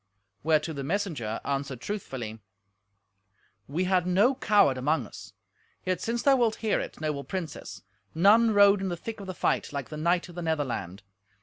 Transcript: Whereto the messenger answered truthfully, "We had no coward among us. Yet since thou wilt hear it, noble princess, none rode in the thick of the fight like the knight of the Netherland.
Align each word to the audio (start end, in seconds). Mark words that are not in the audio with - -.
Whereto 0.41 0.73
the 0.73 0.83
messenger 0.83 1.39
answered 1.45 1.79
truthfully, 1.79 2.39
"We 3.67 3.83
had 3.83 4.07
no 4.07 4.33
coward 4.33 4.75
among 4.75 5.05
us. 5.05 5.33
Yet 5.85 6.01
since 6.01 6.23
thou 6.23 6.37
wilt 6.37 6.55
hear 6.65 6.79
it, 6.79 6.99
noble 6.99 7.23
princess, 7.23 7.83
none 8.15 8.49
rode 8.51 8.81
in 8.81 8.89
the 8.89 8.97
thick 8.97 9.19
of 9.19 9.27
the 9.27 9.35
fight 9.35 9.71
like 9.71 9.89
the 9.89 9.97
knight 9.97 10.27
of 10.27 10.33
the 10.33 10.41
Netherland. 10.41 11.03